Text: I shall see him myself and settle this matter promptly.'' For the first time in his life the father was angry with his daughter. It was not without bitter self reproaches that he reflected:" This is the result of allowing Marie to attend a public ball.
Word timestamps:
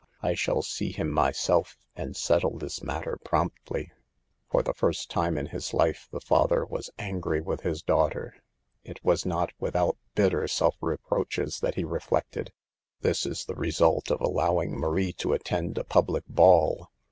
I 0.23 0.33
shall 0.33 0.63
see 0.63 0.91
him 0.91 1.11
myself 1.11 1.77
and 1.95 2.17
settle 2.17 2.57
this 2.57 2.81
matter 2.81 3.19
promptly.'' 3.23 3.91
For 4.49 4.63
the 4.63 4.73
first 4.73 5.11
time 5.11 5.37
in 5.37 5.45
his 5.45 5.75
life 5.75 6.07
the 6.11 6.19
father 6.19 6.65
was 6.65 6.89
angry 6.97 7.39
with 7.39 7.61
his 7.61 7.83
daughter. 7.83 8.33
It 8.83 8.99
was 9.05 9.27
not 9.27 9.51
without 9.59 9.99
bitter 10.15 10.47
self 10.47 10.75
reproaches 10.81 11.59
that 11.59 11.75
he 11.75 11.83
reflected:" 11.83 12.51
This 13.03 13.27
is 13.27 13.45
the 13.45 13.53
result 13.53 14.09
of 14.09 14.21
allowing 14.21 14.75
Marie 14.75 15.13
to 15.19 15.33
attend 15.33 15.77
a 15.77 15.83
public 15.83 16.23
ball. 16.27 16.89